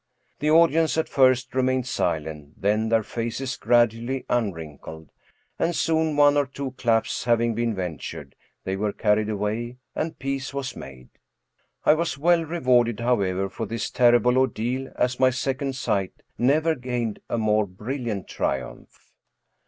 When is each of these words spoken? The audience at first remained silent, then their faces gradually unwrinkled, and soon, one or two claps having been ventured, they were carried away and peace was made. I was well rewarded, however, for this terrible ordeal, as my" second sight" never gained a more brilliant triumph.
The 0.39 0.49
audience 0.49 0.97
at 0.97 1.07
first 1.07 1.53
remained 1.53 1.85
silent, 1.85 2.59
then 2.59 2.89
their 2.89 3.03
faces 3.03 3.55
gradually 3.55 4.25
unwrinkled, 4.31 5.11
and 5.59 5.75
soon, 5.75 6.15
one 6.17 6.37
or 6.37 6.47
two 6.47 6.71
claps 6.71 7.25
having 7.25 7.53
been 7.53 7.75
ventured, 7.75 8.33
they 8.63 8.75
were 8.75 8.93
carried 8.93 9.29
away 9.29 9.77
and 9.93 10.17
peace 10.17 10.55
was 10.55 10.75
made. 10.75 11.09
I 11.85 11.93
was 11.93 12.17
well 12.17 12.43
rewarded, 12.43 12.99
however, 12.99 13.47
for 13.47 13.67
this 13.67 13.91
terrible 13.91 14.39
ordeal, 14.39 14.91
as 14.95 15.19
my" 15.19 15.29
second 15.39 15.75
sight" 15.75 16.23
never 16.35 16.73
gained 16.73 17.19
a 17.29 17.37
more 17.37 17.67
brilliant 17.67 18.27
triumph. 18.27 19.11